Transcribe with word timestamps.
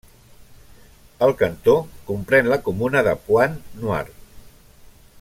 El 1.27 1.33
cantó 1.41 1.75
comprèn 2.07 2.51
la 2.53 2.59
comuna 2.69 3.05
de 3.09 3.15
Pointe-Noire. 3.29 4.19